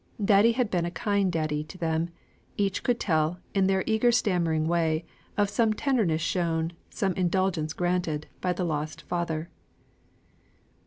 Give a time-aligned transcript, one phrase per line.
[0.25, 2.09] Daddy had been a kind daddy to them;
[2.57, 5.05] each could tell, in their eager stammering way,
[5.37, 9.47] of some tenderness shown, some indulgence granted by the lost father.